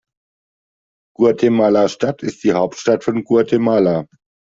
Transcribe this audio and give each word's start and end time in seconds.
Guatemala-Stadt 1.15 2.23
ist 2.23 2.43
die 2.43 2.53
Hauptstadt 2.53 3.03
von 3.03 3.23
Guatemala. 3.23 4.07